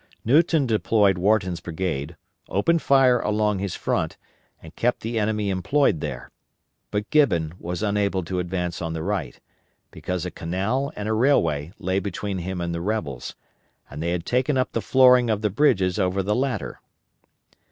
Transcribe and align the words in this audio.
Newton 0.25 0.65
deployed 0.65 1.19
Wharton's 1.19 1.59
brigade, 1.59 2.17
opened 2.49 2.81
fire 2.81 3.19
along 3.19 3.59
his 3.59 3.75
front 3.75 4.17
and 4.59 4.75
kept 4.75 5.01
the 5.01 5.19
enemy 5.19 5.51
employed 5.51 5.99
there, 5.99 6.31
but 6.89 7.11
Gibbon 7.11 7.53
was 7.59 7.83
unable 7.83 8.23
to 8.23 8.39
advance 8.39 8.81
on 8.81 8.93
the 8.93 9.03
right, 9.03 9.39
because 9.91 10.25
a 10.25 10.31
canal 10.31 10.91
and 10.95 11.07
a 11.07 11.13
railway 11.13 11.71
lay 11.77 11.99
between 11.99 12.39
him 12.39 12.61
and 12.61 12.73
the 12.73 12.81
rebels, 12.81 13.35
and 13.91 14.01
they 14.01 14.09
had 14.09 14.25
taken 14.25 14.57
up 14.57 14.71
the 14.71 14.81
flooring 14.81 15.29
of 15.29 15.43
the 15.43 15.51
bridges 15.51 15.99
over 15.99 16.23
the 16.23 16.33
latter. 16.33 16.81